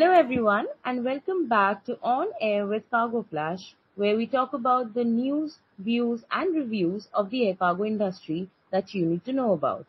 Hello, 0.00 0.14
everyone, 0.14 0.66
and 0.82 1.04
welcome 1.04 1.46
back 1.46 1.84
to 1.84 1.98
On 2.02 2.28
Air 2.40 2.66
with 2.66 2.88
Cargo 2.90 3.22
Flash, 3.28 3.74
where 3.96 4.16
we 4.16 4.26
talk 4.26 4.54
about 4.54 4.94
the 4.94 5.04
news, 5.04 5.58
views, 5.78 6.24
and 6.30 6.56
reviews 6.56 7.08
of 7.12 7.28
the 7.28 7.46
air 7.46 7.54
cargo 7.54 7.84
industry 7.84 8.48
that 8.70 8.94
you 8.94 9.04
need 9.04 9.26
to 9.26 9.34
know 9.34 9.52
about. 9.52 9.84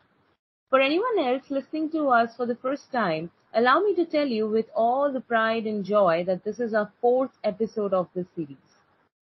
For 0.68 0.80
anyone 0.80 1.18
else 1.18 1.44
listening 1.48 1.88
to 1.92 2.10
us 2.10 2.36
for 2.36 2.44
the 2.44 2.56
first 2.56 2.92
time, 2.92 3.30
allow 3.54 3.80
me 3.80 3.94
to 3.94 4.04
tell 4.04 4.26
you 4.26 4.46
with 4.46 4.66
all 4.76 5.10
the 5.10 5.22
pride 5.22 5.66
and 5.66 5.82
joy 5.82 6.24
that 6.26 6.44
this 6.44 6.60
is 6.60 6.74
our 6.74 6.92
fourth 7.00 7.30
episode 7.42 7.94
of 7.94 8.10
this 8.14 8.26
series. 8.36 8.76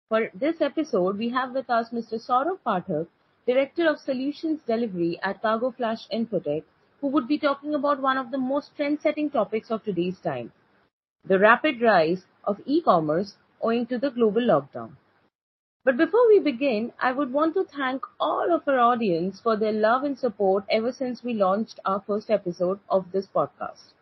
For 0.09 0.31
this 0.33 0.59
episode, 0.59 1.19
we 1.19 1.29
have 1.29 1.51
with 1.51 1.69
us 1.69 1.91
Mr. 1.91 2.15
Saurabh 2.19 2.61
Pathak, 2.65 3.05
Director 3.45 3.87
of 3.87 3.99
Solutions 3.99 4.61
Delivery 4.65 5.19
at 5.21 5.39
Cargo 5.43 5.69
Flash 5.69 6.07
Infotech, 6.11 6.63
who 6.99 7.09
would 7.09 7.27
be 7.27 7.37
talking 7.37 7.75
about 7.75 8.01
one 8.01 8.17
of 8.17 8.31
the 8.31 8.39
most 8.39 8.75
trend-setting 8.75 9.29
topics 9.29 9.69
of 9.69 9.83
today's 9.83 10.19
time, 10.21 10.51
the 11.25 11.39
rapid 11.39 11.81
rise 11.81 12.25
of 12.43 12.61
e-commerce 12.65 13.37
owing 13.61 13.85
to 13.85 13.97
the 13.97 14.09
global 14.11 14.41
lockdown. 14.41 14.91
But 15.85 15.97
before 15.97 16.27
we 16.27 16.39
begin, 16.39 16.93
I 16.99 17.11
would 17.11 17.31
want 17.31 17.53
to 17.55 17.63
thank 17.63 18.03
all 18.19 18.53
of 18.53 18.67
our 18.67 18.79
audience 18.79 19.39
for 19.39 19.55
their 19.55 19.71
love 19.71 20.03
and 20.03 20.17
support 20.17 20.65
ever 20.69 20.91
since 20.91 21.23
we 21.23 21.33
launched 21.33 21.79
our 21.85 22.01
first 22.01 22.29
episode 22.29 22.79
of 22.89 23.11
this 23.11 23.27
podcast. 23.27 23.93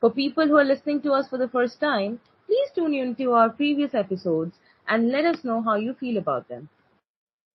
For 0.00 0.10
people 0.10 0.46
who 0.46 0.56
are 0.58 0.64
listening 0.64 1.00
to 1.02 1.12
us 1.12 1.28
for 1.28 1.38
the 1.38 1.48
first 1.48 1.80
time, 1.80 2.20
please 2.46 2.70
tune 2.74 2.94
in 2.94 3.14
to 3.16 3.32
our 3.32 3.50
previous 3.50 3.94
episodes 3.94 4.56
and 4.86 5.10
let 5.10 5.24
us 5.24 5.44
know 5.44 5.62
how 5.62 5.76
you 5.76 5.94
feel 5.94 6.18
about 6.18 6.48
them. 6.48 6.68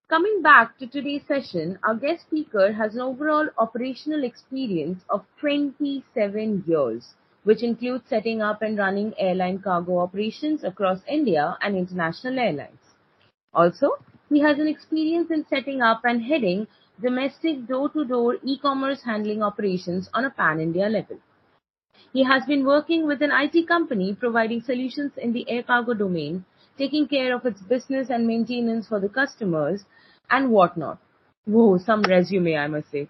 Coming 0.09 0.41
back 0.41 0.77
to 0.79 0.87
today's 0.87 1.25
session, 1.27 1.77
our 1.83 1.95
guest 1.95 2.21
speaker 2.27 2.73
has 2.73 2.95
an 2.95 3.01
overall 3.01 3.49
operational 3.57 4.23
experience 4.23 5.03
of 5.09 5.25
27 5.39 6.63
years, 6.65 7.13
which 7.47 7.63
includes 7.63 8.03
setting 8.09 8.41
up 8.41 8.61
and 8.61 8.77
running 8.77 9.13
airline 9.17 9.57
cargo 9.57 9.99
operations 9.99 10.65
across 10.65 10.99
India 11.07 11.57
and 11.61 11.77
international 11.77 12.37
airlines. 12.37 12.95
Also, 13.53 13.91
he 14.27 14.41
has 14.41 14.59
an 14.59 14.67
experience 14.67 15.31
in 15.31 15.45
setting 15.49 15.81
up 15.81 16.01
and 16.03 16.23
heading 16.23 16.67
domestic 17.01 17.65
door-to-door 17.65 18.35
e-commerce 18.43 19.01
handling 19.05 19.41
operations 19.41 20.09
on 20.13 20.25
a 20.25 20.29
pan-India 20.29 20.89
level. 20.89 21.19
He 22.11 22.25
has 22.25 22.43
been 22.45 22.65
working 22.65 23.07
with 23.07 23.21
an 23.21 23.31
IT 23.31 23.65
company 23.65 24.13
providing 24.13 24.61
solutions 24.61 25.13
in 25.15 25.31
the 25.31 25.49
air 25.49 25.63
cargo 25.63 25.93
domain, 25.93 26.43
taking 26.77 27.07
care 27.07 27.33
of 27.33 27.45
its 27.45 27.61
business 27.61 28.09
and 28.09 28.27
maintenance 28.27 28.89
for 28.89 28.99
the 28.99 29.07
customers, 29.07 29.85
and 30.29 30.51
whatnot. 30.51 30.97
Whoa, 31.45 31.77
some 31.77 32.01
resume, 32.01 32.57
I 32.57 32.67
must 32.67 32.91
say. 32.91 33.07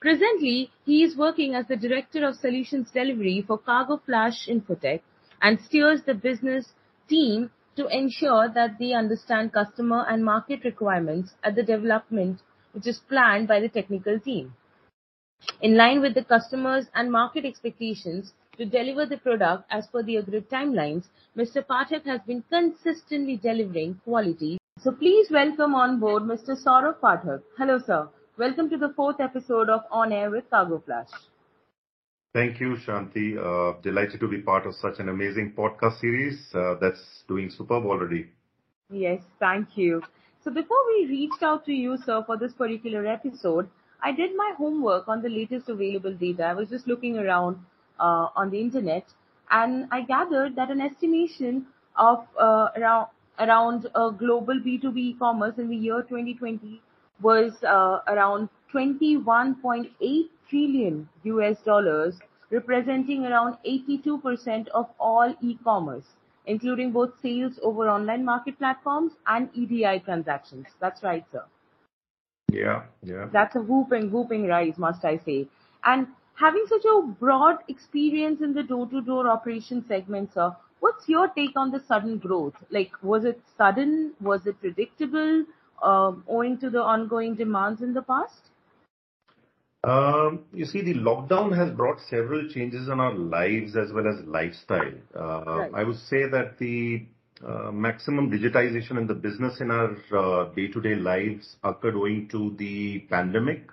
Presently, 0.00 0.70
he 0.84 1.02
is 1.02 1.16
working 1.16 1.56
as 1.56 1.66
the 1.66 1.76
Director 1.76 2.24
of 2.24 2.36
Solutions 2.36 2.90
Delivery 2.92 3.42
for 3.44 3.58
Cargo 3.58 3.96
Flash 3.96 4.46
Infotech 4.46 5.00
and 5.42 5.58
steers 5.60 6.02
the 6.02 6.14
business 6.14 6.72
team 7.08 7.50
to 7.74 7.88
ensure 7.88 8.48
that 8.48 8.78
they 8.78 8.92
understand 8.92 9.52
customer 9.52 10.06
and 10.08 10.24
market 10.24 10.64
requirements 10.64 11.34
at 11.42 11.56
the 11.56 11.64
development 11.64 12.40
which 12.72 12.86
is 12.86 13.00
planned 13.08 13.48
by 13.48 13.58
the 13.58 13.68
technical 13.68 14.20
team. 14.20 14.54
In 15.62 15.76
line 15.76 16.00
with 16.00 16.14
the 16.14 16.24
customers 16.24 16.86
and 16.94 17.10
market 17.10 17.44
expectations 17.44 18.34
to 18.56 18.64
deliver 18.64 19.04
the 19.04 19.18
product 19.18 19.64
as 19.68 19.88
per 19.88 20.04
the 20.04 20.16
agreed 20.16 20.48
timelines, 20.48 21.06
Mr. 21.36 21.64
Pathak 21.66 22.04
has 22.04 22.20
been 22.22 22.44
consistently 22.48 23.36
delivering 23.36 24.00
quality 24.04 24.58
so 24.80 24.92
please 24.92 25.28
welcome 25.28 25.74
on 25.74 25.98
board 25.98 26.22
Mr. 26.22 26.56
Saurabh 26.56 27.00
Pathak. 27.00 27.42
Hello, 27.58 27.80
sir. 27.84 28.08
Welcome 28.38 28.70
to 28.70 28.76
the 28.78 28.90
fourth 28.90 29.18
episode 29.18 29.68
of 29.68 29.80
On 29.90 30.12
Air 30.12 30.30
with 30.30 30.48
Cargo 30.48 30.80
Flash. 30.86 31.08
Thank 32.32 32.60
you, 32.60 32.76
Shanti. 32.76 33.36
Uh, 33.36 33.80
delighted 33.82 34.20
to 34.20 34.28
be 34.28 34.38
part 34.38 34.64
of 34.64 34.76
such 34.76 35.00
an 35.00 35.08
amazing 35.08 35.54
podcast 35.58 35.98
series 35.98 36.54
uh, 36.54 36.74
that's 36.80 37.24
doing 37.26 37.50
superb 37.50 37.84
already. 37.84 38.28
Yes, 38.92 39.22
thank 39.40 39.76
you. 39.76 40.04
So 40.44 40.52
before 40.52 40.86
we 40.86 41.06
reached 41.06 41.42
out 41.42 41.66
to 41.66 41.72
you, 41.72 41.96
sir, 42.06 42.22
for 42.24 42.36
this 42.36 42.52
particular 42.52 43.08
episode, 43.08 43.68
I 44.04 44.12
did 44.12 44.36
my 44.36 44.54
homework 44.56 45.08
on 45.08 45.20
the 45.20 45.28
latest 45.28 45.68
available 45.68 46.14
data. 46.14 46.44
I 46.44 46.54
was 46.54 46.68
just 46.68 46.86
looking 46.86 47.18
around 47.18 47.58
uh, 47.98 48.28
on 48.36 48.50
the 48.50 48.60
internet 48.60 49.04
and 49.50 49.88
I 49.90 50.02
gathered 50.02 50.54
that 50.54 50.70
an 50.70 50.80
estimation 50.80 51.66
of 51.96 52.24
uh, 52.40 52.68
around 52.76 53.08
around 53.40 53.88
uh, 53.96 54.10
global 54.10 54.54
B2B 54.54 54.96
e-commerce 54.96 55.58
in 55.58 55.68
the 55.70 55.76
year 55.76 56.02
2020 56.02 56.80
was 57.20 57.52
uh, 57.64 58.00
around 58.06 58.48
21.8 58.72 60.28
trillion 60.48 61.08
US 61.24 61.60
dollars, 61.62 62.18
representing 62.50 63.26
around 63.26 63.56
82% 63.66 64.68
of 64.68 64.86
all 64.98 65.34
e-commerce, 65.42 66.04
including 66.46 66.92
both 66.92 67.20
sales 67.20 67.58
over 67.62 67.88
online 67.88 68.24
market 68.24 68.58
platforms 68.58 69.12
and 69.26 69.48
EDI 69.54 70.00
transactions. 70.00 70.66
That's 70.80 71.02
right, 71.02 71.24
sir. 71.32 71.44
Yeah, 72.50 72.84
yeah. 73.02 73.28
That's 73.32 73.56
a 73.56 73.60
whooping, 73.60 74.10
whooping 74.10 74.46
rise, 74.46 74.78
must 74.78 75.04
I 75.04 75.18
say. 75.18 75.48
And 75.84 76.06
having 76.34 76.64
such 76.68 76.84
a 76.84 77.02
broad 77.02 77.58
experience 77.68 78.40
in 78.40 78.54
the 78.54 78.62
door-to-door 78.62 79.28
operation 79.28 79.84
segment, 79.86 80.32
sir, 80.32 80.52
What's 80.80 81.08
your 81.08 81.28
take 81.28 81.56
on 81.56 81.72
the 81.72 81.80
sudden 81.80 82.18
growth? 82.18 82.54
Like, 82.70 82.92
was 83.02 83.24
it 83.24 83.40
sudden? 83.56 84.12
Was 84.20 84.46
it 84.46 84.60
predictable, 84.60 85.44
owing 85.82 86.58
to 86.58 86.70
the 86.70 86.82
ongoing 86.82 87.34
demands 87.34 87.82
in 87.82 87.94
the 87.94 88.02
past? 88.02 88.48
Um, 89.84 90.44
you 90.52 90.64
see, 90.64 90.82
the 90.82 90.94
lockdown 90.94 91.56
has 91.56 91.70
brought 91.70 91.98
several 92.10 92.48
changes 92.48 92.88
in 92.88 92.98
our 92.98 93.14
lives 93.14 93.76
as 93.76 93.92
well 93.92 94.08
as 94.08 94.26
lifestyle. 94.26 94.92
Uh, 95.16 95.44
right. 95.44 95.70
I 95.74 95.84
would 95.84 95.98
say 95.98 96.28
that 96.28 96.58
the 96.58 97.06
uh, 97.46 97.70
maximum 97.70 98.30
digitization 98.30 98.98
in 98.98 99.06
the 99.06 99.14
business 99.14 99.60
in 99.60 99.70
our 99.70 99.96
uh, 100.16 100.52
day-to-day 100.54 100.96
lives 100.96 101.56
occurred 101.62 101.94
owing 101.94 102.28
to 102.30 102.56
the 102.58 103.00
pandemic 103.10 103.70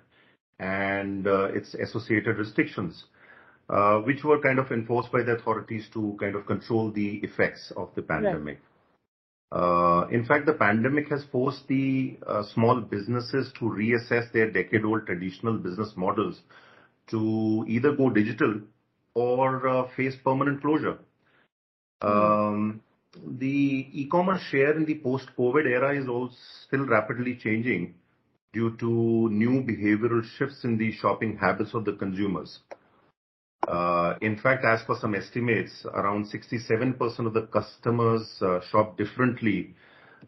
and 0.60 1.26
uh, 1.28 1.46
its 1.46 1.74
associated 1.74 2.38
restrictions. 2.38 3.06
Uh, 3.68 3.98
which 4.02 4.24
were 4.24 4.40
kind 4.40 4.60
of 4.60 4.72
enforced 4.72 5.12
by 5.12 5.24
the 5.24 5.32
authorities 5.32 5.88
to 5.92 6.16
kind 6.20 6.36
of 6.36 6.46
control 6.46 6.92
the 6.92 7.16
effects 7.24 7.74
of 7.76 7.90
the 7.96 8.02
pandemic. 8.04 8.60
Right. 8.60 8.75
Uh, 9.56 10.06
in 10.12 10.26
fact, 10.26 10.46
the 10.46 10.54
pandemic 10.54 11.08
has 11.10 11.24
forced 11.32 11.66
the 11.70 12.18
uh, 12.28 12.44
small 12.54 12.82
businesses 12.82 13.54
to 13.58 13.66
reassess 13.66 14.30
their 14.34 14.52
decade-old 14.52 15.06
traditional 15.06 15.58
business 15.58 15.94
models 15.96 16.42
to 17.10 17.64
either 17.66 17.96
go 17.96 18.10
digital 18.10 18.60
or 19.14 19.66
uh, 19.66 19.88
face 19.96 20.16
permanent 20.26 20.62
closure. 20.62 20.98
Um, 22.02 22.82
the 23.26 23.88
e-commerce 23.94 24.42
share 24.52 24.76
in 24.76 24.84
the 24.84 24.96
post-COVID 24.96 25.66
era 25.66 25.98
is 25.98 26.10
also 26.10 26.36
still 26.68 26.86
rapidly 26.86 27.40
changing 27.42 27.96
due 28.52 28.76
to 28.78 29.30
new 29.32 29.64
behavioral 29.64 30.22
shifts 30.38 30.66
in 30.66 30.78
the 30.78 30.92
shopping 30.92 31.38
habits 31.38 31.74
of 31.74 31.86
the 31.86 31.94
consumers. 31.94 32.60
Uh, 33.68 34.16
in 34.22 34.38
fact, 34.38 34.64
as 34.64 34.82
per 34.84 34.96
some 35.00 35.16
estimates, 35.16 35.86
around 35.94 36.26
67% 36.26 37.26
of 37.26 37.34
the 37.34 37.48
customers 37.48 38.38
uh, 38.42 38.60
shop 38.70 38.98
differently 38.98 39.74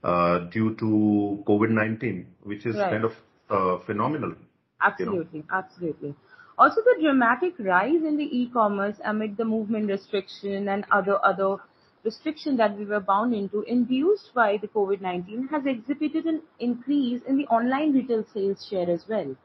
uh, 0.03 0.39
due 0.49 0.75
to 0.75 1.43
COVID-19, 1.47 2.25
which 2.43 2.65
is 2.65 2.75
right. 2.75 2.91
kind 2.91 3.05
of 3.05 3.83
phenomenal. 3.85 4.33
Absolutely. 4.81 5.39
You 5.39 5.45
know? 5.49 5.57
Absolutely. 5.57 6.15
Also, 6.57 6.81
the 6.81 6.97
dramatic 7.01 7.53
rise 7.59 8.03
in 8.03 8.17
the 8.17 8.29
e-commerce 8.35 8.95
amid 9.05 9.37
the 9.37 9.45
movement 9.45 9.89
restriction 9.89 10.67
and 10.69 10.85
other 10.91 11.23
other 11.23 11.57
restriction 12.03 12.57
that 12.57 12.77
we 12.77 12.85
were 12.85 12.99
bound 12.99 13.33
into, 13.35 13.61
induced 13.63 14.33
by 14.33 14.57
the 14.57 14.67
COVID-19, 14.67 15.49
has 15.51 15.65
exhibited 15.65 16.25
an 16.25 16.41
increase 16.59 17.21
in 17.27 17.37
the 17.37 17.45
online 17.47 17.93
retail 17.93 18.25
sales 18.33 18.65
share 18.69 18.89
as 18.89 19.03
well. 19.07 19.35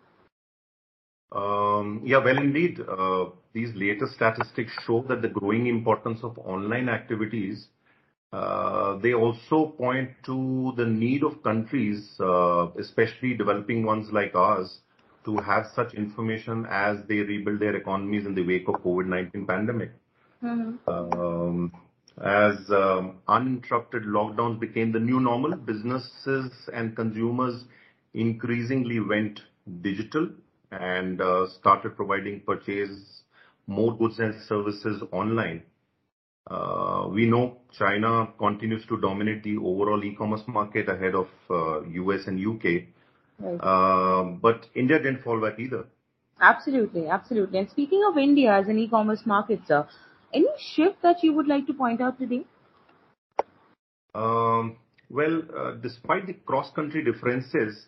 Um, 1.32 2.02
yeah, 2.04 2.18
well, 2.18 2.38
indeed, 2.38 2.80
uh, 2.80 3.24
these 3.52 3.70
latest 3.74 4.14
statistics 4.14 4.72
show 4.86 5.04
that 5.08 5.22
the 5.22 5.28
growing 5.28 5.66
importance 5.66 6.20
of 6.22 6.38
online 6.38 6.88
activities, 6.88 7.68
uh, 8.32 8.96
they 8.98 9.12
also 9.12 9.74
point 9.76 10.10
to 10.24 10.72
the 10.76 10.86
need 10.86 11.22
of 11.22 11.42
countries, 11.42 12.16
uh, 12.20 12.68
especially 12.78 13.34
developing 13.34 13.84
ones 13.84 14.10
like 14.10 14.34
ours, 14.34 14.80
to 15.24 15.36
have 15.36 15.66
such 15.74 15.94
information 15.94 16.66
as 16.70 16.96
they 17.08 17.18
rebuild 17.18 17.60
their 17.60 17.76
economies 17.76 18.26
in 18.26 18.34
the 18.34 18.44
wake 18.44 18.68
of 18.68 18.74
COVID-19 18.76 19.46
pandemic. 19.46 19.92
Mm-hmm. 20.42 20.90
Um, 20.90 21.72
as 22.20 22.56
um, 22.70 23.18
uninterrupted 23.28 24.02
lockdowns 24.04 24.58
became 24.58 24.92
the 24.92 25.00
new 25.00 25.20
normal, 25.20 25.56
businesses 25.56 26.50
and 26.72 26.96
consumers 26.96 27.64
increasingly 28.14 29.00
went 29.00 29.40
digital 29.80 30.28
and 30.72 31.20
uh, 31.20 31.48
started 31.48 31.96
providing 31.96 32.40
purchase 32.40 33.21
more 33.66 33.96
goods 33.96 34.18
and 34.18 34.34
services 34.48 35.02
online. 35.12 35.62
Uh, 36.50 37.06
we 37.10 37.26
know 37.26 37.58
China 37.78 38.28
continues 38.38 38.84
to 38.86 39.00
dominate 39.00 39.42
the 39.44 39.56
overall 39.56 40.02
e-commerce 40.04 40.42
market 40.48 40.88
ahead 40.88 41.14
of 41.14 41.28
U.S. 41.88 42.22
Uh, 42.26 42.30
and 42.30 42.40
U.K. 42.40 42.88
Right. 43.38 44.38
But 44.42 44.66
India 44.74 44.98
didn't 44.98 45.22
fall 45.22 45.40
back 45.40 45.58
either. 45.58 45.84
Absolutely. 46.40 47.06
Absolutely. 47.08 47.58
And 47.60 47.70
speaking 47.70 48.02
of 48.08 48.18
India 48.18 48.52
as 48.52 48.66
an 48.66 48.78
e-commerce 48.78 49.22
market, 49.24 49.60
sir, 49.66 49.86
Any 50.34 50.48
shift 50.74 51.02
that 51.02 51.22
you 51.22 51.32
would 51.34 51.46
like 51.46 51.66
to 51.66 51.74
point 51.74 52.00
out 52.00 52.18
today? 52.18 52.46
Um, 54.14 54.76
well, 55.10 55.42
uh, 55.56 55.72
despite 55.82 56.26
the 56.26 56.32
cross-country 56.32 57.04
differences, 57.04 57.86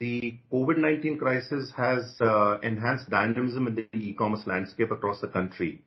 the 0.00 0.38
COVID-19 0.52 1.18
crisis 1.18 1.72
has 1.76 2.16
uh, 2.20 2.58
enhanced 2.62 3.10
dynamism 3.10 3.66
in 3.68 3.74
the 3.76 3.86
e-commerce 3.96 4.46
landscape 4.46 4.90
across 4.90 5.20
the 5.20 5.28
country 5.28 5.82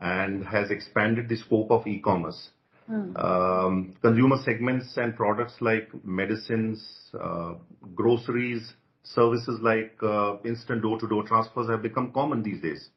and 0.00 0.44
has 0.44 0.70
expanded 0.70 1.28
the 1.28 1.36
scope 1.36 1.70
of 1.70 1.86
e-commerce. 1.86 2.50
Hmm. 2.86 3.16
Um, 3.16 3.94
consumer 4.02 4.36
segments 4.44 4.96
and 4.96 5.16
products 5.16 5.54
like 5.60 5.88
medicines, 6.04 6.84
uh, 7.18 7.54
groceries, 7.94 8.74
services 9.04 9.60
like 9.62 9.98
instant 10.44 10.82
door-to-door 10.82 11.24
transfers 11.24 11.68
have 11.68 11.82
become 11.82 12.12
common 12.12 12.42
these 12.42 12.60
days. 12.60 12.88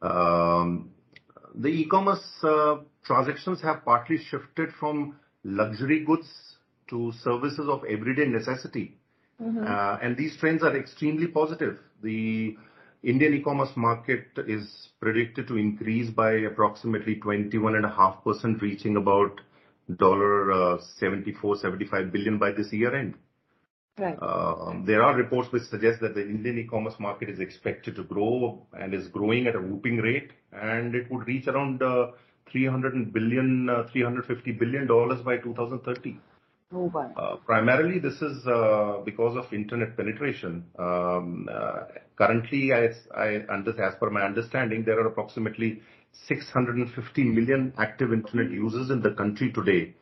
Um, 0.00 0.90
the 1.54 1.68
e-commerce 1.68 2.24
transactions 3.04 3.60
have 3.62 3.84
partly 3.84 4.18
shifted 4.18 4.70
from 4.80 5.16
luxury 5.44 6.04
goods 6.04 6.28
to 6.88 7.12
services 7.22 7.68
of 7.68 7.84
everyday 7.84 8.26
necessity. 8.26 8.96
Mm-hmm. 9.42 9.64
Uh, 9.66 9.98
and 10.02 10.16
these 10.16 10.36
trends 10.38 10.62
are 10.62 10.76
extremely 10.76 11.26
positive. 11.26 11.78
The 12.02 12.56
Indian 13.02 13.34
e-commerce 13.34 13.72
market 13.76 14.26
is 14.46 14.88
predicted 15.00 15.48
to 15.48 15.56
increase 15.56 16.10
by 16.10 16.32
approximately 16.32 17.16
21.5%, 17.16 18.60
reaching 18.60 18.96
about 18.96 19.40
dollar 19.96 20.78
$74 21.00 21.42
$75 21.42 22.12
billion 22.12 22.38
by 22.38 22.52
this 22.52 22.72
year 22.72 22.94
end. 22.94 23.14
Right. 23.98 24.16
Uh, 24.22 24.74
there 24.86 25.02
are 25.02 25.14
reports 25.14 25.52
which 25.52 25.64
suggest 25.64 26.00
that 26.00 26.14
the 26.14 26.22
Indian 26.22 26.58
e-commerce 26.58 26.94
market 26.98 27.28
is 27.28 27.40
expected 27.40 27.96
to 27.96 28.04
grow 28.04 28.66
and 28.72 28.94
is 28.94 29.08
growing 29.08 29.48
at 29.48 29.56
a 29.56 29.60
whooping 29.60 29.98
rate, 29.98 30.30
and 30.52 30.94
it 30.94 31.10
would 31.10 31.26
reach 31.26 31.46
around 31.46 31.82
uh, 31.82 32.12
300 32.50 33.12
billion, 33.12 33.68
uh, 33.68 33.88
350 33.92 34.52
billion 34.52 34.86
dollars 34.86 35.20
by 35.20 35.36
2030. 35.36 36.16
Uh, 37.16 37.36
primarily, 37.44 37.98
this 37.98 38.20
is 38.22 38.46
uh, 38.46 38.98
because 39.04 39.36
of 39.36 39.52
internet 39.52 39.96
penetration. 39.96 40.64
Um, 40.78 41.48
uh, 41.52 41.84
currently, 42.16 42.72
as, 42.72 42.96
I, 43.14 43.44
as 43.50 43.94
per 44.00 44.10
my 44.10 44.22
understanding, 44.22 44.84
there 44.84 44.98
are 44.98 45.06
approximately 45.06 45.82
650 46.28 47.24
million 47.24 47.74
active 47.78 48.12
internet 48.12 48.50
users 48.50 48.90
in 48.90 49.02
the 49.02 49.10
country 49.10 49.52
today, 49.52 49.94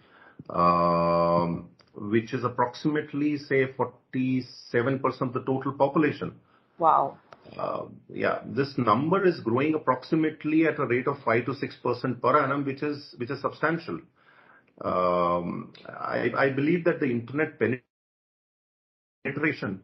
um, 0.48 1.68
which 1.94 2.32
is 2.32 2.44
approximately, 2.44 3.36
say, 3.36 3.66
47% 3.66 5.20
of 5.20 5.32
the 5.32 5.42
total 5.44 5.72
population. 5.72 6.34
Wow. 6.78 7.18
Uh, 7.58 7.86
yeah, 8.08 8.40
this 8.46 8.74
number 8.78 9.26
is 9.26 9.40
growing 9.40 9.74
approximately 9.74 10.66
at 10.66 10.78
a 10.78 10.86
rate 10.86 11.08
of 11.08 11.16
5%-6% 11.18 12.20
per 12.20 12.44
annum, 12.44 12.64
which 12.64 12.82
is 12.82 13.14
which 13.18 13.30
is 13.30 13.40
substantial. 13.40 14.00
Um, 14.82 15.72
I 15.88 16.48
believe 16.48 16.84
that 16.84 17.00
the 17.00 17.06
internet 17.06 17.58
penetration 19.24 19.82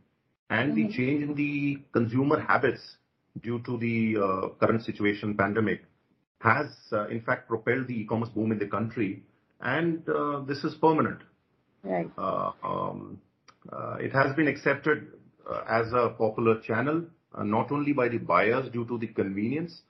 and 0.49 0.75
the 0.75 0.85
mm-hmm. 0.85 0.93
change 0.93 1.23
in 1.23 1.35
the 1.35 1.83
consumer 1.93 2.41
habits 2.41 2.97
due 3.43 3.61
to 3.67 3.77
the 3.77 4.17
uh, 4.17 4.49
current 4.59 4.83
situation, 4.83 5.37
pandemic, 5.37 5.85
has 6.41 6.67
uh, 6.93 7.09
in 7.09 7.21
fact 7.21 7.49
propelled 7.49 7.89
the 7.89 8.01
e-commerce 8.01 8.31
boom 8.31 8.53
in 8.53 8.59
the 8.59 8.67
country, 8.67 9.23
and 9.61 10.05
this 10.47 10.65
is 10.65 10.75
permanent. 10.75 11.21
Right. 11.83 12.11
Um, 12.19 13.21
it 14.01 14.13
has 14.13 14.35
been 14.35 14.49
accepted 14.49 15.09
as 15.69 15.93
a 15.93 16.11
popular 16.17 16.61
channel 16.61 17.05
uh, 17.37 17.43
not 17.43 17.71
only 17.71 17.93
by 17.93 18.09
the 18.09 18.19
buyers 18.19 18.71
due 18.71 18.87
to 18.87 18.99
the 18.99 19.09
convenience, 19.09 19.83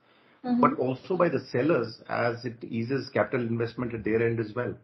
mm-hmm. 0.44 0.60
but 0.60 0.74
also 0.78 1.16
by 1.16 1.28
the 1.28 1.40
sellers 1.52 2.00
as 2.08 2.44
it 2.44 2.56
eases 2.64 3.08
capital 3.10 3.46
investment 3.46 3.94
at 3.94 4.04
their 4.04 4.26
end 4.26 4.40
as 4.40 4.52
well. 4.54 4.74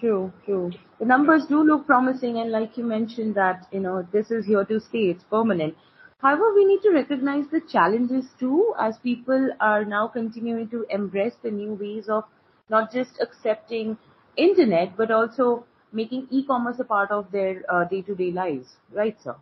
True, 0.00 0.32
true. 0.44 0.70
The 1.00 1.04
numbers 1.04 1.46
do 1.46 1.62
look 1.62 1.86
promising, 1.86 2.38
and 2.38 2.52
like 2.52 2.76
you 2.76 2.84
mentioned 2.84 3.34
that, 3.34 3.66
you 3.72 3.80
know, 3.80 4.06
this 4.12 4.30
is 4.30 4.46
here 4.46 4.64
to 4.64 4.80
stay, 4.80 5.10
it's 5.10 5.24
permanent. 5.24 5.74
However, 6.18 6.54
we 6.54 6.64
need 6.64 6.82
to 6.82 6.90
recognize 6.90 7.44
the 7.50 7.60
challenges 7.60 8.26
too, 8.38 8.74
as 8.80 8.98
people 8.98 9.50
are 9.60 9.84
now 9.84 10.08
continuing 10.08 10.68
to 10.70 10.84
embrace 10.90 11.34
the 11.42 11.50
new 11.50 11.74
ways 11.74 12.08
of 12.08 12.24
not 12.68 12.92
just 12.92 13.20
accepting 13.20 13.96
internet, 14.36 14.96
but 14.96 15.10
also 15.10 15.64
making 15.92 16.28
e-commerce 16.30 16.78
a 16.78 16.84
part 16.84 17.10
of 17.10 17.30
their 17.32 17.62
uh, 17.72 17.84
day-to-day 17.84 18.30
lives. 18.32 18.68
Right, 18.92 19.16
sir? 19.22 19.36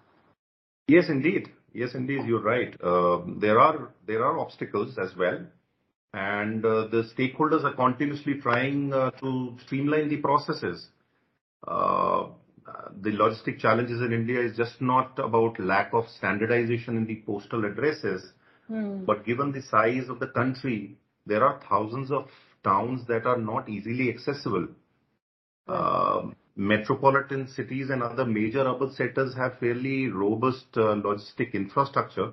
Yes, 0.89 1.07
indeed. 1.09 1.49
Yes, 1.73 1.95
indeed, 1.95 2.25
you're 2.25 2.43
right. 2.43 2.75
Uh, 2.83 3.21
there 3.39 3.59
are 3.59 3.91
there 4.07 4.25
are 4.25 4.39
obstacles 4.39 4.97
as 4.97 5.15
well, 5.17 5.41
the 6.17 7.11
stakeholders 7.17 7.65
are 7.65 7.75
continuously 7.75 8.41
trying 8.41 8.93
uh, 8.93 9.11
to 9.13 9.57
streamline 9.65 10.09
the 10.09 10.17
processes. 10.19 10.89
The 11.67 13.11
logistic 13.11 13.59
challenges 13.61 14.01
in 14.01 14.13
India 14.13 14.41
is 14.41 14.57
just 14.57 14.81
not 14.81 15.19
about 15.19 15.59
lack 15.61 15.93
of 15.93 16.09
standardization 16.09 16.97
in 16.97 17.07
the 17.07 17.23
postal 17.27 17.65
addresses, 17.65 18.33
but 18.69 19.25
given 19.25 19.53
the 19.53 19.63
size 19.63 20.09
of 20.09 20.19
the 20.19 20.29
country, 20.29 20.97
there 21.27 21.45
are 21.45 21.61
thousands 21.69 22.11
of 22.11 22.29
towns 22.65 23.07
that 23.07 23.27
are 23.27 23.39
not 23.39 23.69
easily 23.69 24.09
accessible. 24.09 24.69
Metropolitan 26.57 27.47
cities 27.49 27.91
and 27.91 28.03
other 28.03 28.25
major 28.25 28.61
urban 28.61 28.91
centers 28.93 29.35
have 29.35 29.59
fairly 29.59 30.09
robust 30.09 30.67
uh, 30.77 30.95
logistic 30.95 31.53
infrastructure. 31.53 32.33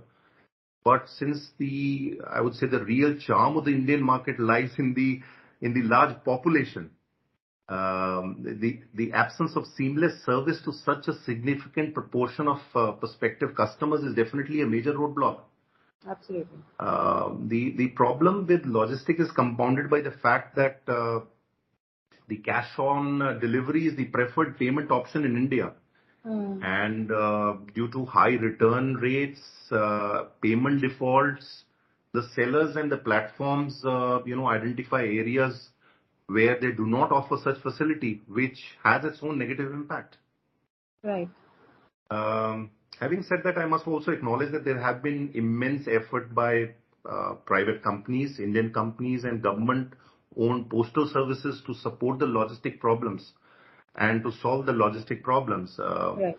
But 0.84 1.08
since 1.08 1.52
the, 1.58 2.20
I 2.30 2.42
would 2.42 2.56
say, 2.56 2.68
the 2.68 2.84
real 2.84 3.18
charm 3.18 3.58
of 3.58 3.66
the 3.66 3.72
Indian 3.72 4.04
market 4.04 4.40
lies 4.40 4.72
in 4.78 4.94
the 4.94 5.22
in 5.62 5.74
the 5.74 5.84
large 5.84 6.22
population, 6.26 6.92
um, 7.70 8.44
the 8.44 8.82
the 8.94 9.14
absence 9.14 9.56
of 9.56 9.66
seamless 9.78 10.14
service 10.26 10.62
to 10.66 10.74
such 10.74 11.08
a 11.08 11.14
significant 11.24 11.94
proportion 11.94 12.48
of 12.50 12.60
uh, 12.76 12.92
prospective 12.92 13.56
customers 13.56 14.04
is 14.04 14.14
definitely 14.16 14.62
a 14.62 14.66
major 14.66 14.94
roadblock. 14.94 15.40
Absolutely. 16.10 16.60
Uh, 16.80 17.30
the 17.48 17.74
the 17.78 17.88
problem 17.90 18.46
with 18.46 18.66
logistics 18.66 19.22
is 19.22 19.32
compounded 19.32 19.90
by 19.90 20.02
the 20.02 20.12
fact 20.12 20.56
that 20.58 20.82
uh, 20.88 21.22
the 22.28 22.38
cash 22.38 22.78
on 22.78 23.22
uh, 23.22 23.34
delivery 23.40 23.88
is 23.88 23.96
the 23.96 24.06
preferred 24.06 24.58
payment 24.58 24.92
option 24.92 25.24
in 25.24 25.38
India. 25.38 25.72
Mm. 26.25 26.64
And 26.64 27.12
uh, 27.12 27.56
due 27.74 27.90
to 27.92 28.06
high 28.06 28.36
return 28.36 28.96
rates, 28.96 29.42
uh, 29.72 30.25
payment 30.42 30.81
defaults, 30.81 31.64
the 32.13 32.24
sellers 32.36 32.75
and 32.75 32.92
the 32.92 32.98
platforms, 32.98 33.82
you 33.84 34.36
know, 34.36 34.48
identify 34.48 35.01
areas 35.01 35.70
where 36.27 36.60
they 36.60 36.72
do 36.72 36.86
not 36.86 37.12
offer 37.12 37.38
such 37.44 37.62
facility, 37.62 38.22
which 38.27 38.60
has 38.84 39.03
its 39.03 39.20
own 39.22 39.38
negative 39.38 39.74
impact. 39.74 40.18
Right. 41.03 41.27
Um, 42.12 42.72
having 43.00 43.24
said 43.24 43.39
that, 43.44 43.58
I 43.58 43.65
must 43.65 43.88
also 43.88 44.12
acknowledge 44.12 44.51
that 44.51 44.63
there 44.63 44.80
have 44.80 45.01
been 45.03 45.32
immense 45.34 45.88
effort 45.88 46.34
by 46.34 46.75
uh, 47.10 47.34
private 47.46 47.84
companies, 47.84 48.39
Indian 48.39 48.72
companies 48.72 49.24
and 49.24 49.42
government-owned 49.42 50.70
postal 50.70 51.10
services 51.12 51.62
to 51.65 51.74
support 51.74 52.20
the 52.20 52.25
logistic 52.25 52.80
problems 52.80 53.34
and 53.96 54.24
to 54.24 54.32
solve 54.32 54.66
the 54.66 54.72
logistic 54.72 55.24
problems. 55.24 55.78
Uh, 55.80 56.16
right. 56.18 56.38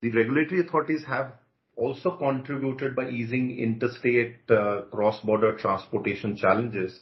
The 0.00 0.10
regulatory 0.10 0.60
authorities 0.60 1.04
have 1.06 1.32
also 1.76 2.16
contributed 2.16 2.94
by 2.96 3.08
easing 3.08 3.58
interstate 3.58 4.50
uh, 4.50 4.82
cross-border 4.90 5.56
transportation 5.58 6.36
challenges. 6.36 7.00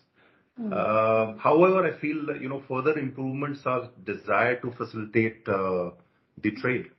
Mm. 0.61 0.73
Uh, 0.73 1.39
however, 1.39 1.87
I 1.87 1.99
feel 1.99 2.37
you 2.41 2.49
know 2.49 2.63
further 2.69 2.99
improvements 2.99 3.63
are 3.65 3.89
desired 4.05 4.63
to 4.63 4.71
facilitate 4.73 5.49
uh, 5.49 5.91
the 6.43 6.51
trade. 6.53 6.91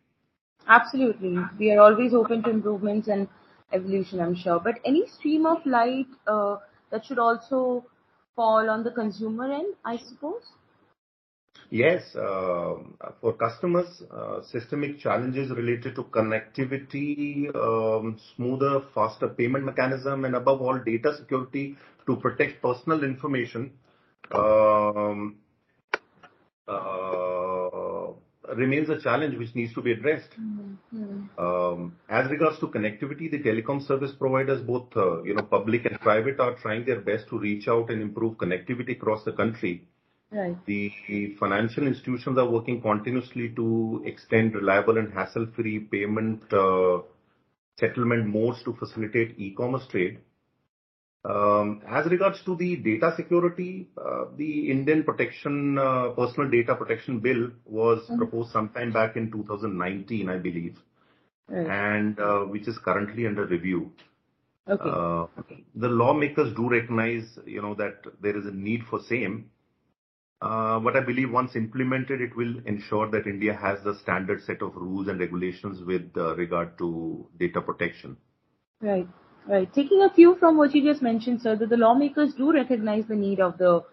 Absolutely, 0.68 1.38
we 1.60 1.72
are 1.72 1.80
always 1.80 2.14
open 2.14 2.44
to 2.44 2.50
improvements 2.50 3.08
and 3.08 3.28
evolution. 3.72 4.20
I'm 4.20 4.36
sure, 4.36 4.60
but 4.60 4.80
any 4.86 5.08
stream 5.08 5.46
of 5.46 5.66
light 5.66 6.08
uh, 6.28 6.58
that 6.92 7.06
should 7.06 7.20
also 7.20 7.86
fall 8.36 8.70
on 8.70 8.84
the 8.84 8.92
consumer 8.92 9.52
end, 9.52 9.76
I 9.86 9.98
suppose? 9.98 10.44
Yes. 11.72 12.16
Uh, 12.16 12.76
for 13.22 13.34
customers, 13.34 14.04
uh, 14.12 14.42
systemic 14.44 15.00
challenges 15.00 15.50
related 15.52 15.96
to 15.96 16.04
connectivity, 16.04 17.48
um, 17.56 18.20
smoother, 18.36 18.82
faster 18.94 19.30
payment 19.30 19.64
mechanism, 19.64 20.26
and 20.26 20.36
above 20.36 20.62
all, 20.62 20.78
data 20.78 21.16
security 21.18 21.78
to 22.06 22.18
protect 22.18 22.62
personal 22.62 23.06
information 23.06 23.72
um, 24.34 25.38
uh, 26.68 28.08
remains 28.56 28.90
a 28.90 29.00
challenge 29.00 29.38
which 29.38 29.56
needs 29.56 29.74
to 29.74 29.82
be 29.82 29.94
addressed. 29.94 30.32
Mm-hmm. 30.38 31.40
Um, 31.40 31.96
as 32.10 32.30
regards 32.30 32.60
to 32.60 32.68
connectivity, 32.68 33.32
the 33.32 33.40
telecom 33.40 33.88
service 33.88 34.12
providers, 34.12 34.62
both 34.62 34.88
uh, 34.98 35.24
you 35.24 35.36
know 35.36 35.44
public 35.44 35.86
and 35.86 35.98
private, 36.02 36.42
are 36.42 36.56
trying 36.56 36.86
their 36.86 37.00
best 37.00 37.30
to 37.30 37.40
reach 37.40 37.70
out 37.70 37.90
and 37.90 38.02
improve 38.02 38.36
connectivity 38.36 38.92
across 38.92 39.24
the 39.24 39.32
country. 39.32 39.88
Right. 40.32 40.56
The 40.66 41.36
financial 41.40 41.88
institutions 41.88 42.38
are 42.38 42.50
working 42.50 42.82
continuously 42.82 43.50
to 43.56 44.02
extend 44.06 44.56
reliable 44.56 44.98
and 44.98 45.14
hassle-free 45.14 45.80
payment 45.92 46.42
uh, 46.54 47.00
settlement 47.78 48.28
modes 48.28 48.64
to 48.64 48.74
facilitate 48.74 49.36
e-commerce 49.38 49.86
trade. 49.92 50.20
Um, 51.24 51.82
as 51.88 52.08
regards 52.08 52.42
to 52.46 52.56
the 52.56 52.78
data 52.78 53.14
security, 53.16 53.90
uh, 53.98 54.26
the 54.38 54.72
Indian 54.72 55.04
Protection 55.04 55.78
uh, 55.78 56.10
Personal 56.10 56.50
Data 56.50 56.76
Protection 56.76 57.20
Bill 57.20 57.52
was 57.66 58.00
mm-hmm. 58.06 58.18
proposed 58.18 58.52
sometime 58.52 58.92
back 58.92 59.18
in 59.18 59.32
2019, 59.32 60.30
I 60.30 60.38
believe, 60.38 60.78
right. 61.48 61.68
and 61.68 62.20
uh, 62.20 62.40
which 62.40 62.68
is 62.68 62.78
currently 62.80 63.28
under 63.28 63.46
review. 63.46 63.92
Okay. 64.68 64.90
Uh, 64.90 65.28
okay. 65.40 65.64
The 65.76 65.90
lawmakers 65.90 66.56
do 66.56 66.70
recognize, 66.70 67.38
you 67.46 67.62
know, 67.62 67.76
that 67.76 68.02
there 68.22 68.38
is 68.38 68.48
a 68.48 68.52
need 68.52 68.82
for 68.90 69.00
same. 69.08 69.51
Uh, 70.42 70.80
but 70.80 70.98
I 70.98 71.02
believe 71.02 71.32
once 71.32 71.56
implemented, 71.56 72.20
it 72.20 72.36
will 72.36 72.56
ensure 72.66 73.10
that 73.12 73.28
India 73.28 73.54
has 73.54 73.84
the 73.84 73.96
standard 74.00 74.42
set 74.44 74.64
of 74.64 74.76
rules 74.76 75.08
and 75.08 75.20
regulations 75.20 75.84
with 75.86 76.10
uh, 76.18 76.36
regard 76.36 76.78
to 76.80 77.28
data 77.40 77.62
protection. 77.62 78.18
Right. 78.82 79.08
Right. 79.48 79.72
Taking 79.74 80.02
a 80.02 80.10
cue 80.10 80.36
from 80.40 80.58
what 80.58 80.74
you 80.74 80.84
just 80.84 81.02
mentioned, 81.02 81.42
sir, 81.42 81.56
that 81.56 81.70
the 81.70 81.78
lawmakers 81.78 82.34
do 82.34 82.52
recognize 82.54 83.06
the 83.08 83.16
need 83.16 83.40
of 83.40 83.58
the 83.58 83.84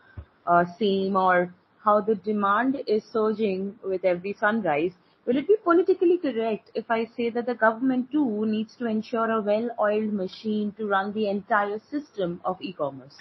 uh, 0.46 0.64
same 0.78 1.16
or 1.16 1.54
how 1.84 2.00
the 2.00 2.14
demand 2.14 2.76
is 2.86 3.02
surging 3.12 3.78
with 3.84 4.04
every 4.04 4.34
sunrise. 4.38 4.92
Will 5.26 5.36
it 5.36 5.46
be 5.46 5.56
politically 5.62 6.16
correct 6.16 6.70
if 6.74 6.90
I 6.90 7.06
say 7.16 7.28
that 7.30 7.44
the 7.44 7.54
government 7.54 8.10
too 8.10 8.46
needs 8.46 8.74
to 8.76 8.86
ensure 8.86 9.30
a 9.30 9.42
well-oiled 9.42 10.12
machine 10.12 10.72
to 10.78 10.86
run 10.86 11.12
the 11.12 11.28
entire 11.28 11.78
system 11.90 12.40
of 12.44 12.56
e-commerce? 12.62 13.16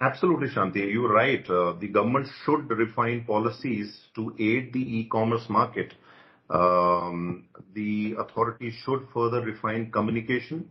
Absolutely, 0.00 0.48
Shanti. 0.48 0.92
You're 0.92 1.12
right. 1.12 1.48
Uh, 1.50 1.74
the 1.80 1.88
government 1.88 2.28
should 2.44 2.70
refine 2.70 3.24
policies 3.24 4.06
to 4.14 4.34
aid 4.38 4.72
the 4.72 4.98
e-commerce 4.98 5.46
market. 5.48 5.92
Um, 6.50 7.46
the 7.74 8.14
authorities 8.18 8.74
should 8.84 9.06
further 9.12 9.40
refine 9.40 9.90
communication 9.90 10.70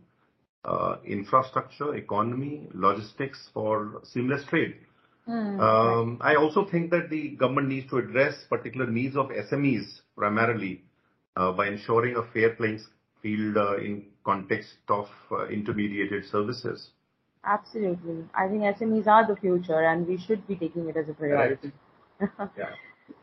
uh, 0.64 0.96
infrastructure, 1.04 1.94
economy, 1.94 2.68
logistics 2.74 3.48
for 3.52 4.00
seamless 4.04 4.44
trade. 4.46 4.76
Mm, 5.28 5.60
um, 5.60 6.18
I 6.20 6.36
also 6.36 6.66
think 6.70 6.90
that 6.90 7.10
the 7.10 7.30
government 7.30 7.68
needs 7.68 7.88
to 7.90 7.98
address 7.98 8.34
particular 8.48 8.86
needs 8.86 9.16
of 9.16 9.28
SMEs 9.28 10.00
primarily 10.16 10.82
uh, 11.36 11.52
by 11.52 11.68
ensuring 11.68 12.16
a 12.16 12.22
fair 12.32 12.50
playing 12.54 12.80
field 13.22 13.56
uh, 13.56 13.76
in 13.76 14.06
context 14.24 14.76
of 14.88 15.08
uh, 15.30 15.46
intermediated 15.48 16.30
services. 16.30 16.90
Absolutely. 17.48 18.26
I 18.34 18.46
think 18.48 18.62
SMEs 18.62 19.06
are 19.06 19.26
the 19.26 19.34
future 19.34 19.80
and 19.80 20.06
we 20.06 20.18
should 20.18 20.46
be 20.46 20.54
taking 20.54 20.88
it 20.88 20.96
as 20.98 21.08
a 21.08 21.14
priority. 21.14 21.72
yeah. 22.20 22.74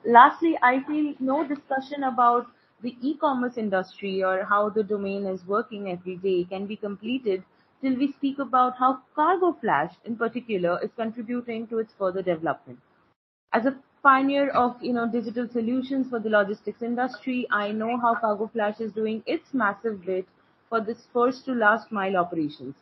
Lastly, 0.03 0.57
I 0.63 0.81
feel 0.83 1.13
no 1.19 1.47
discussion 1.47 2.03
about 2.03 2.47
the 2.81 2.97
e-commerce 3.01 3.57
industry 3.57 4.23
or 4.23 4.43
how 4.43 4.69
the 4.69 4.83
domain 4.83 5.27
is 5.27 5.45
working 5.45 5.91
every 5.91 6.15
day 6.17 6.43
can 6.43 6.65
be 6.65 6.75
completed 6.75 7.43
till 7.81 7.95
we 7.95 8.11
speak 8.13 8.39
about 8.39 8.77
how 8.77 9.01
Cargo 9.15 9.53
Flash 9.61 9.93
in 10.05 10.15
particular 10.15 10.79
is 10.83 10.89
contributing 10.95 11.67
to 11.67 11.77
its 11.79 11.93
further 11.93 12.23
development. 12.23 12.79
As 13.53 13.65
a 13.67 13.77
pioneer 14.03 14.49
of 14.49 14.81
you 14.83 14.93
know 14.93 15.07
digital 15.07 15.47
solutions 15.47 16.09
for 16.09 16.19
the 16.19 16.29
logistics 16.29 16.81
industry, 16.81 17.47
I 17.51 17.71
know 17.71 17.97
how 17.97 18.15
Cargo 18.15 18.47
Flash 18.47 18.79
is 18.79 18.91
doing 18.91 19.23
its 19.27 19.53
massive 19.53 20.03
bit 20.05 20.27
for 20.69 20.81
this 20.81 21.07
first 21.13 21.45
to 21.45 21.53
last 21.53 21.91
mile 21.91 22.17
operations. 22.17 22.75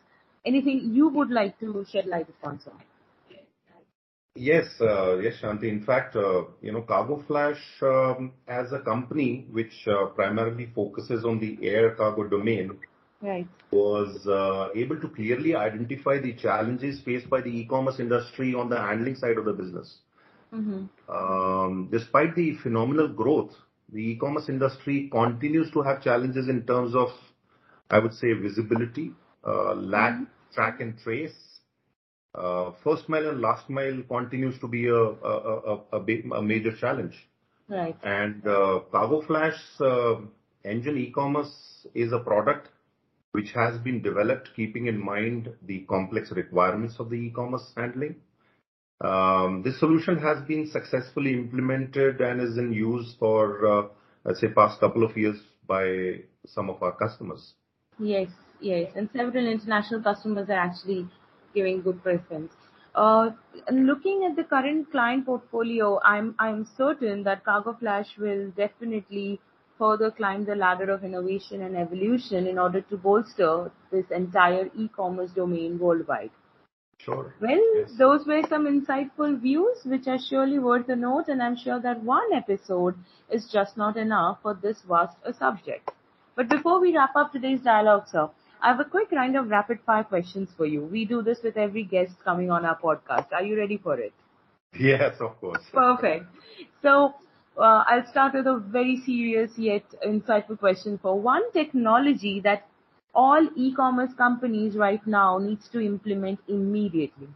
Anything 0.46 0.90
you 0.92 1.08
would 1.08 1.30
like 1.30 1.58
to 1.60 1.84
shed 1.90 2.06
light 2.06 2.28
upon, 2.28 2.60
sir? 2.60 2.72
Yes, 4.36 4.66
uh, 4.80 5.18
yes, 5.18 5.34
Shanti. 5.40 5.68
In 5.68 5.84
fact, 5.84 6.16
uh, 6.16 6.42
you 6.60 6.72
know, 6.72 6.82
Cargo 6.82 7.22
Flash, 7.28 7.60
um, 7.82 8.32
as 8.48 8.72
a 8.72 8.80
company 8.80 9.46
which 9.52 9.86
uh, 9.86 10.06
primarily 10.06 10.68
focuses 10.74 11.24
on 11.24 11.38
the 11.38 11.56
air 11.62 11.94
cargo 11.94 12.24
domain, 12.24 12.76
right. 13.22 13.46
was 13.70 14.26
uh, 14.26 14.70
able 14.74 15.00
to 15.00 15.08
clearly 15.08 15.54
identify 15.54 16.18
the 16.18 16.32
challenges 16.32 17.00
faced 17.04 17.30
by 17.30 17.42
the 17.42 17.48
e-commerce 17.48 18.00
industry 18.00 18.56
on 18.56 18.68
the 18.68 18.76
handling 18.76 19.14
side 19.14 19.38
of 19.38 19.44
the 19.44 19.52
business. 19.52 19.98
Mm-hmm. 20.52 20.86
Um, 21.08 21.88
despite 21.92 22.34
the 22.34 22.56
phenomenal 22.60 23.06
growth, 23.06 23.52
the 23.92 24.00
e-commerce 24.00 24.48
industry 24.48 25.08
continues 25.12 25.70
to 25.70 25.82
have 25.82 26.02
challenges 26.02 26.48
in 26.48 26.66
terms 26.66 26.96
of, 26.96 27.08
I 27.88 28.00
would 28.00 28.14
say, 28.14 28.32
visibility, 28.32 29.12
uh, 29.46 29.74
lack, 29.74 30.14
mm-hmm. 30.14 30.24
Track 30.54 30.80
and 30.80 30.98
trace, 30.98 31.32
uh, 32.34 32.72
first 32.82 33.08
mile 33.08 33.28
and 33.28 33.40
last 33.40 33.70
mile 33.70 34.02
continues 34.08 34.58
to 34.60 34.68
be 34.68 34.88
a 34.88 35.02
a 35.02 35.78
a 35.92 36.42
major 36.42 36.76
challenge. 36.76 37.14
Right. 37.68 37.96
And 38.02 38.46
uh, 38.46 38.80
Cargo 38.90 39.22
Flash 39.22 39.58
uh, 39.80 40.16
engine 40.64 40.98
e-commerce 40.98 41.86
is 41.94 42.12
a 42.12 42.18
product 42.18 42.68
which 43.32 43.52
has 43.52 43.78
been 43.78 44.02
developed 44.02 44.50
keeping 44.54 44.86
in 44.86 45.02
mind 45.02 45.50
the 45.66 45.80
complex 45.88 46.30
requirements 46.30 46.96
of 46.98 47.10
the 47.10 47.16
e-commerce 47.16 47.72
handling. 47.76 48.16
Um, 49.00 49.62
this 49.64 49.78
solution 49.80 50.18
has 50.18 50.46
been 50.46 50.70
successfully 50.70 51.32
implemented 51.32 52.20
and 52.20 52.40
is 52.40 52.56
in 52.58 52.72
use 52.72 53.16
for, 53.18 53.90
let's 54.24 54.40
say, 54.40 54.48
past 54.48 54.78
couple 54.78 55.02
of 55.04 55.16
years 55.16 55.36
by 55.66 56.20
some 56.46 56.70
of 56.70 56.82
our 56.82 56.92
customers. 56.92 57.54
Yes, 57.98 58.28
yes. 58.64 58.92
And 58.96 59.08
several 59.14 59.46
international 59.46 60.02
customers 60.02 60.48
are 60.48 60.60
actually 60.66 61.06
giving 61.54 61.82
good 61.82 62.02
preference. 62.02 62.52
Uh, 62.94 63.30
looking 63.70 64.24
at 64.28 64.36
the 64.36 64.44
current 64.44 64.90
client 64.90 65.26
portfolio, 65.26 66.00
I'm 66.04 66.34
I'm 66.38 66.66
certain 66.76 67.24
that 67.24 67.44
Cargo 67.44 67.74
Flash 67.80 68.16
will 68.18 68.50
definitely 68.56 69.40
further 69.78 70.10
climb 70.10 70.44
the 70.44 70.54
ladder 70.54 70.90
of 70.90 71.04
innovation 71.04 71.62
and 71.62 71.76
evolution 71.76 72.46
in 72.46 72.58
order 72.58 72.80
to 72.80 72.96
bolster 72.96 73.72
this 73.90 74.04
entire 74.10 74.70
e-commerce 74.76 75.30
domain 75.32 75.78
worldwide. 75.78 76.30
Sure. 76.98 77.34
Well, 77.40 77.64
yes. 77.74 77.90
those 77.98 78.24
were 78.26 78.42
some 78.48 78.66
insightful 78.66 79.40
views 79.40 79.78
which 79.84 80.06
are 80.06 80.18
surely 80.18 80.60
worth 80.60 80.88
a 80.88 80.96
note 80.96 81.28
and 81.28 81.42
I'm 81.42 81.56
sure 81.56 81.80
that 81.80 82.02
one 82.02 82.32
episode 82.32 82.94
is 83.28 83.50
just 83.52 83.76
not 83.76 83.96
enough 83.96 84.38
for 84.42 84.54
this 84.54 84.80
vast 84.88 85.16
a 85.24 85.34
subject. 85.34 85.90
But 86.36 86.48
before 86.48 86.80
we 86.80 86.96
wrap 86.96 87.14
up 87.16 87.32
today's 87.32 87.60
dialogue, 87.60 88.06
sir, 88.06 88.30
I 88.64 88.68
have 88.68 88.80
a 88.80 88.84
quick 88.84 89.12
round 89.12 89.36
of 89.36 89.50
rapid 89.50 89.78
fire 89.84 90.04
questions 90.04 90.48
for 90.56 90.64
you. 90.64 90.80
We 90.86 91.04
do 91.04 91.20
this 91.20 91.42
with 91.44 91.58
every 91.58 91.84
guest 91.84 92.12
coming 92.24 92.50
on 92.50 92.64
our 92.64 92.78
podcast. 92.80 93.30
Are 93.30 93.42
you 93.42 93.58
ready 93.58 93.76
for 93.76 94.00
it? 94.00 94.14
Yes, 94.80 95.16
of 95.20 95.38
course. 95.38 95.62
Perfect. 95.70 96.24
So, 96.80 97.12
uh, 97.58 97.84
I'll 97.86 98.06
start 98.10 98.32
with 98.32 98.46
a 98.46 98.58
very 98.58 99.02
serious 99.04 99.50
yet 99.58 99.84
insightful 100.06 100.58
question 100.58 100.98
for 101.02 101.20
one 101.20 101.52
technology 101.52 102.40
that 102.40 102.66
all 103.14 103.46
e-commerce 103.54 104.14
companies 104.16 104.76
right 104.76 105.06
now 105.06 105.36
needs 105.38 105.68
to 105.68 105.80
implement 105.80 106.40
immediately. 106.48 107.28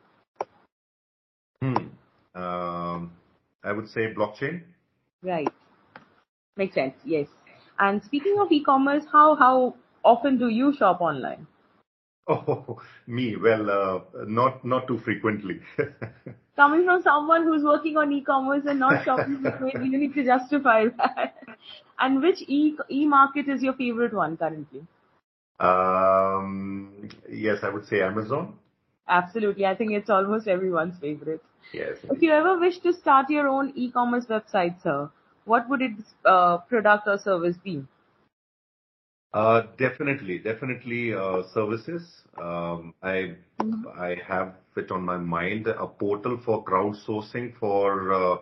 Hmm. 1.61 1.89
Um, 2.35 3.13
I 3.63 3.73
would 3.73 3.91
say 3.91 4.15
blockchain. 4.15 4.63
Right. 5.23 5.53
Makes 6.57 6.75
sense. 6.75 6.95
Yes. 7.05 7.27
And 7.79 8.03
speaking 8.03 8.39
of 8.41 8.51
e-commerce, 8.51 9.05
how 9.13 9.35
how 9.35 9.75
often 10.05 10.39
do 10.39 10.49
you 10.49 10.73
shop 10.77 11.01
online? 11.01 11.47
Oh, 12.31 12.79
me? 13.07 13.37
Well, 13.37 13.71
uh, 13.71 14.01
not 14.27 14.63
not 14.63 14.87
too 14.87 14.99
frequently. 14.99 15.61
Coming 16.57 16.85
from 16.85 17.01
someone 17.03 17.45
who's 17.45 17.63
working 17.63 17.97
on 17.97 18.13
e-commerce 18.13 18.65
and 18.67 18.79
not 18.79 19.03
shopping 19.05 19.39
frequently, 19.41 19.89
you 19.93 19.99
need 19.99 20.15
to 20.15 20.25
justify 20.25 20.87
that. 20.99 21.37
and 21.99 22.21
which 22.21 22.43
e 22.49 22.77
e-market 22.91 23.49
is 23.49 23.63
your 23.63 23.73
favorite 23.75 24.13
one 24.13 24.37
currently? 24.37 24.87
Um, 25.59 27.09
yes, 27.31 27.59
I 27.63 27.71
would 27.71 27.87
say 27.87 28.03
Amazon. 28.03 28.59
Absolutely, 29.09 29.65
I 29.67 29.75
think 29.75 29.93
it's 29.93 30.11
almost 30.11 30.47
everyone's 30.49 30.99
favorite. 30.99 31.43
Yes. 31.73 31.97
If 32.11 32.21
you 32.23 32.33
ever 32.33 32.59
wish 32.59 32.79
to 32.81 32.93
start 32.93 33.31
your 33.31 33.49
own 33.49 33.73
e-commerce 33.75 34.27
website, 34.27 34.83
sir, 34.83 35.11
what 35.47 35.69
would 35.69 35.81
its 35.83 36.15
uh, 36.25 36.59
product 36.59 37.09
or 37.09 37.19
service 37.19 37.57
be? 37.57 37.85
Uh, 39.35 39.63
definitely. 39.79 40.39
Definitely, 40.39 41.15
uh, 41.15 41.43
services. 41.53 42.23
Um, 42.39 42.95
I 43.03 43.37
mm-hmm. 43.61 43.89
I 43.99 44.17
have 44.27 44.55
it 44.77 44.91
on 44.91 45.03
my 45.03 45.19
mind, 45.19 45.67
a 45.67 45.87
portal 45.87 46.41
for 46.45 46.65
crowdsourcing 46.65 47.55
for 47.59 48.13
uh, 48.13 48.37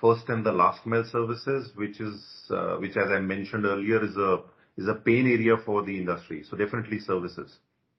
first 0.00 0.28
and 0.28 0.44
the 0.44 0.52
last 0.52 0.86
mile 0.86 1.04
services, 1.04 1.72
which 1.76 2.00
is, 2.00 2.50
which 2.78 2.96
as 2.96 3.10
I 3.10 3.18
mentioned 3.18 3.66
earlier, 3.66 4.02
is 4.04 4.16
a 4.16 4.42
is 4.76 4.88
a 4.88 4.94
pain 4.94 5.26
area 5.26 5.56
for 5.64 5.82
the 5.82 5.96
industry. 5.96 6.42
So 6.48 6.56
definitely 6.56 7.00
services. 7.00 7.58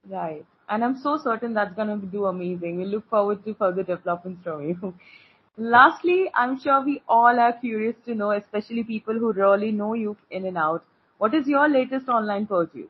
Right. 0.10 0.46
And 0.67 0.84
I'm 0.84 0.98
so 0.98 1.17
certain 1.24 1.53
that's 1.53 1.75
gonna 1.75 1.98
do 1.98 2.25
amazing. 2.25 2.77
We 2.77 2.86
look 2.86 3.08
forward 3.10 3.46
to 3.46 3.53
further 3.53 3.84
developments 3.84 4.44
from 4.44 4.67
you. 4.67 4.94
Lastly, 5.58 6.29
I'm 6.36 6.60
sure 6.60 6.84
we 6.84 7.01
all 7.08 7.39
are 7.39 7.53
curious 7.53 7.96
to 8.05 8.13
know, 8.13 8.32
especially 8.32 8.84
people 8.84 9.13
who 9.13 9.32
really 9.32 9.72
know 9.72 9.94
you 9.94 10.17
in 10.29 10.46
and 10.46 10.58
out, 10.58 10.84
what 11.17 11.34
is 11.34 11.48
your 11.48 11.67
latest 11.69 12.10
online 12.10 12.45
purchase? 12.45 12.89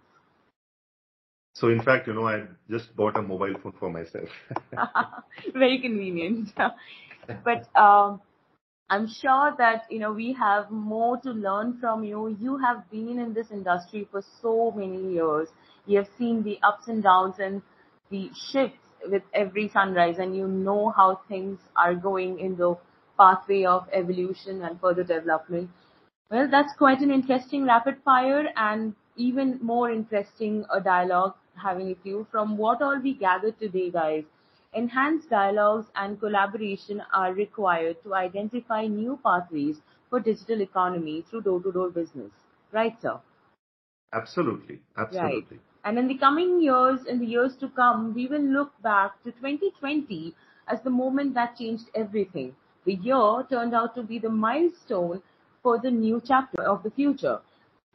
So 1.53 1.69
in 1.69 1.81
fact, 1.81 2.07
you 2.07 2.13
know, 2.13 2.27
I 2.27 2.43
just 2.69 2.95
bought 2.95 3.15
a 3.15 3.21
mobile 3.21 3.55
phone 3.63 3.73
for 3.79 3.89
myself. 3.89 4.29
Very 5.53 5.79
convenient. 5.79 6.49
but 7.43 7.75
um, 7.79 8.21
I'm 8.89 9.07
sure 9.07 9.55
that 9.57 9.85
you 9.89 9.99
know 9.99 10.11
we 10.11 10.33
have 10.33 10.69
more 10.69 11.17
to 11.21 11.31
learn 11.31 11.77
from 11.79 12.03
you. 12.03 12.37
You 12.39 12.57
have 12.57 12.89
been 12.91 13.19
in 13.19 13.33
this 13.33 13.51
industry 13.51 14.07
for 14.11 14.21
so 14.41 14.71
many 14.75 15.13
years. 15.13 15.47
You 15.85 15.97
have 15.99 16.09
seen 16.17 16.43
the 16.43 16.59
ups 16.61 16.87
and 16.87 17.01
downs 17.01 17.35
and 17.39 17.61
the 18.11 18.29
shifts 18.51 18.85
with 19.09 19.23
every 19.33 19.69
sunrise 19.69 20.17
and 20.19 20.35
you 20.35 20.47
know 20.47 20.89
how 20.89 21.21
things 21.29 21.59
are 21.75 21.95
going 21.95 22.39
in 22.39 22.57
the 22.57 22.75
pathway 23.17 23.63
of 23.63 23.87
evolution 23.93 24.61
and 24.63 24.79
further 24.79 25.03
development. 25.03 25.69
Well, 26.29 26.47
that's 26.47 26.73
quite 26.73 27.01
an 27.01 27.11
interesting 27.11 27.65
rapid 27.65 27.97
fire 28.03 28.51
and 28.55 28.95
even 29.15 29.59
more 29.61 29.91
interesting 29.91 30.65
a 30.71 30.79
dialogue 30.79 31.35
having 31.55 31.87
with 31.87 32.05
you. 32.05 32.27
From 32.31 32.57
what 32.57 32.81
all 32.81 32.99
we 32.99 33.13
gathered 33.13 33.59
today, 33.59 33.89
guys, 33.89 34.23
enhanced 34.73 35.29
dialogues 35.29 35.87
and 35.95 36.19
collaboration 36.19 37.01
are 37.13 37.33
required 37.33 38.03
to 38.03 38.13
identify 38.15 38.87
new 38.87 39.19
pathways 39.23 39.81
for 40.09 40.19
digital 40.19 40.61
economy 40.61 41.21
through 41.23 41.41
door-to-door 41.41 41.89
business. 41.91 42.31
Right, 42.71 42.99
sir? 43.01 43.19
Absolutely. 44.13 44.81
Absolutely. 44.97 45.57
Right. 45.57 45.61
And 45.83 45.99
in 45.99 46.07
the 46.07 46.17
coming 46.17 46.61
years, 46.61 47.05
in 47.05 47.19
the 47.19 47.25
years 47.27 47.55
to 47.57 47.69
come, 47.69 48.13
we 48.15 48.27
will 48.27 48.41
look 48.41 48.71
back 48.81 49.21
to 49.23 49.31
2020 49.31 50.33
as 50.67 50.81
the 50.81 50.89
moment 50.89 51.35
that 51.35 51.55
changed 51.57 51.89
everything. 51.93 52.55
The 52.85 52.95
year 52.95 53.45
turned 53.49 53.75
out 53.75 53.93
to 53.95 54.03
be 54.03 54.17
the 54.17 54.29
milestone 54.29 55.21
for 55.65 55.79
the 55.79 55.89
new 55.89 56.21
chapter 56.23 56.61
of 56.61 56.83
the 56.83 56.91
future. 56.91 57.39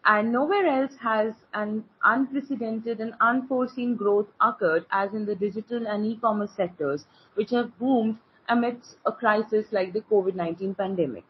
And 0.05 0.33
nowhere 0.33 0.67
else 0.67 0.97
has 1.01 1.35
an 1.55 1.85
unprecedented 2.05 3.01
and 3.01 3.15
unforeseen 3.21 3.95
growth 3.95 4.27
occurred 4.41 4.87
as 4.91 5.15
in 5.15 5.25
the 5.27 5.37
digital 5.37 5.87
and 5.87 6.05
e-commerce 6.05 6.51
sectors, 6.57 7.05
which 7.35 7.51
have 7.51 7.79
boomed 7.79 8.17
amidst 8.49 8.97
a 9.07 9.13
crisis 9.13 9.67
like 9.71 9.93
the 9.93 10.01
COVID-19 10.01 10.77
pandemic. 10.77 11.25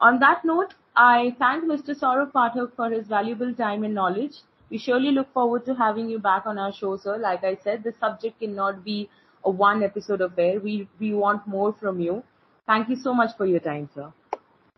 On 0.00 0.18
that 0.20 0.44
note, 0.44 0.74
I 0.96 1.36
thank 1.38 1.64
Mr. 1.64 1.98
Saurabh 2.02 2.32
Pathak 2.32 2.74
for 2.74 2.88
his 2.90 3.06
valuable 3.06 3.52
time 3.54 3.84
and 3.84 3.94
knowledge. 3.94 4.36
We 4.70 4.78
surely 4.78 5.10
look 5.10 5.32
forward 5.34 5.66
to 5.66 5.74
having 5.74 6.08
you 6.08 6.18
back 6.18 6.46
on 6.46 6.56
our 6.58 6.72
show, 6.72 6.96
sir. 6.96 7.18
Like 7.18 7.44
I 7.44 7.56
said, 7.64 7.82
the 7.82 7.92
subject 8.00 8.40
cannot 8.40 8.84
be 8.84 9.10
a 9.44 9.50
one 9.50 9.82
episode 9.82 10.22
affair. 10.22 10.60
We, 10.60 10.88
we 10.98 11.12
want 11.14 11.46
more 11.46 11.74
from 11.74 12.00
you. 12.00 12.22
Thank 12.66 12.88
you 12.88 12.96
so 12.96 13.12
much 13.12 13.36
for 13.36 13.44
your 13.44 13.60
time, 13.60 13.90
sir. 13.94 14.12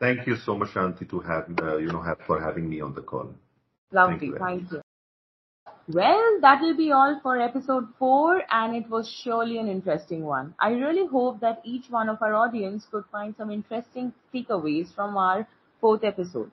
Thank 0.00 0.26
you 0.26 0.36
so 0.36 0.56
much, 0.56 0.70
Shanti, 0.70 1.08
to 1.10 1.20
have, 1.20 1.46
uh, 1.60 1.76
you 1.76 1.92
know, 1.92 2.00
have, 2.00 2.18
for 2.26 2.40
having 2.40 2.68
me 2.68 2.80
on 2.80 2.94
the 2.94 3.02
call. 3.02 3.34
Lovely. 3.92 4.18
Thank 4.18 4.22
you. 4.22 4.38
Thank 4.38 4.72
you. 4.72 4.80
Well, 5.92 6.38
that 6.40 6.60
will 6.62 6.76
be 6.76 6.92
all 6.92 7.18
for 7.22 7.38
episode 7.40 7.88
4 7.98 8.42
and 8.48 8.76
it 8.76 8.88
was 8.88 9.08
surely 9.24 9.58
an 9.58 9.68
interesting 9.68 10.24
one. 10.24 10.54
I 10.58 10.70
really 10.70 11.06
hope 11.06 11.40
that 11.40 11.60
each 11.64 11.90
one 11.90 12.08
of 12.08 12.22
our 12.22 12.34
audience 12.34 12.86
could 12.90 13.04
find 13.10 13.34
some 13.36 13.50
interesting 13.50 14.12
takeaways 14.32 14.94
from 14.94 15.16
our 15.16 15.48
fourth 15.80 16.04
episode. 16.04 16.50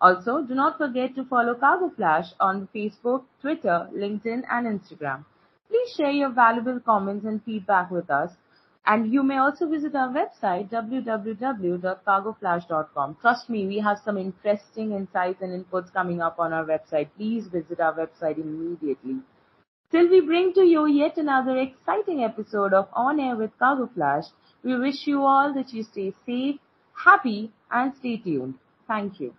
Also, 0.00 0.42
do 0.42 0.54
not 0.54 0.78
forget 0.78 1.14
to 1.14 1.24
follow 1.24 1.54
Cargo 1.54 1.90
Flash 1.94 2.26
on 2.40 2.68
Facebook, 2.74 3.22
Twitter, 3.40 3.88
LinkedIn 3.94 4.42
and 4.50 4.66
Instagram. 4.66 5.24
Please 5.68 5.94
share 5.96 6.10
your 6.10 6.30
valuable 6.30 6.80
comments 6.80 7.24
and 7.24 7.42
feedback 7.44 7.90
with 7.90 8.10
us 8.10 8.32
and 8.84 9.12
you 9.12 9.22
may 9.22 9.36
also 9.36 9.68
visit 9.68 9.94
our 9.94 10.08
website 10.08 10.68
www.cargoflash.com. 10.70 13.16
Trust 13.20 13.48
me, 13.48 13.64
we 13.66 13.78
have 13.78 14.00
some 14.04 14.18
interesting 14.18 14.90
insights 14.92 15.40
and 15.40 15.64
inputs 15.64 15.92
coming 15.92 16.20
up 16.20 16.40
on 16.40 16.52
our 16.52 16.64
website. 16.64 17.10
Please 17.16 17.46
visit 17.46 17.78
our 17.78 17.94
website 17.94 18.38
immediately. 18.38 19.20
Till 19.92 20.08
we 20.08 20.20
bring 20.20 20.52
to 20.54 20.62
you 20.62 20.86
yet 20.86 21.16
another 21.18 21.56
exciting 21.58 22.24
episode 22.24 22.72
of 22.72 22.88
On 22.94 23.20
Air 23.20 23.36
with 23.36 23.56
Cargo 23.58 23.88
Flash, 23.94 24.24
we 24.64 24.76
wish 24.78 25.06
you 25.06 25.22
all 25.22 25.52
that 25.54 25.72
you 25.72 25.84
stay 25.84 26.12
safe, 26.26 26.58
happy, 27.04 27.52
and 27.70 27.94
stay 27.96 28.16
tuned. 28.16 28.54
Thank 28.88 29.20
you. 29.20 29.34